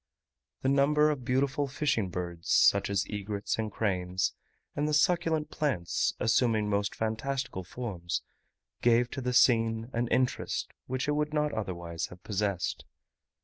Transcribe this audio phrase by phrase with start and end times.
[0.63, 4.33] The number of beautiful fishing birds, such as egrets and cranes,
[4.75, 8.23] and the succulent plants assuming most fantastical forms,
[8.81, 12.83] gave to the scene an interest which it would not otherwise have possessed.